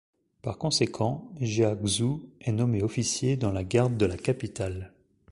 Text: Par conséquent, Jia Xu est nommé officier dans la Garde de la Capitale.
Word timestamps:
Par 0.41 0.57
conséquent, 0.57 1.29
Jia 1.39 1.75
Xu 1.77 2.23
est 2.39 2.51
nommé 2.53 2.81
officier 2.81 3.37
dans 3.37 3.51
la 3.51 3.63
Garde 3.63 3.97
de 3.97 4.07
la 4.07 4.17
Capitale. 4.17 4.93